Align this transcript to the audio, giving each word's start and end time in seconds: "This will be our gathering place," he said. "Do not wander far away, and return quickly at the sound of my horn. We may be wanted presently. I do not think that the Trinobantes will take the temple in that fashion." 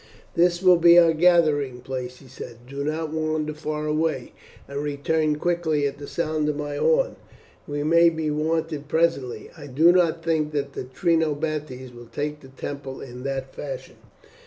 "This 0.33 0.63
will 0.63 0.77
be 0.77 0.97
our 0.97 1.13
gathering 1.13 1.81
place," 1.81 2.17
he 2.17 2.27
said. 2.27 2.65
"Do 2.67 2.83
not 2.83 3.13
wander 3.13 3.53
far 3.53 3.85
away, 3.85 4.33
and 4.67 4.81
return 4.81 5.35
quickly 5.35 5.85
at 5.85 5.99
the 5.99 6.07
sound 6.07 6.49
of 6.49 6.57
my 6.57 6.75
horn. 6.77 7.17
We 7.67 7.83
may 7.83 8.09
be 8.09 8.31
wanted 8.31 8.87
presently. 8.87 9.51
I 9.55 9.67
do 9.67 9.91
not 9.91 10.23
think 10.23 10.53
that 10.53 10.73
the 10.73 10.85
Trinobantes 10.85 11.93
will 11.93 12.07
take 12.11 12.39
the 12.39 12.47
temple 12.47 12.99
in 12.99 13.21
that 13.25 13.53
fashion." 13.53 13.97